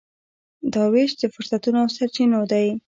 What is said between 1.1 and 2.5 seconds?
د فرصتونو او سرچینو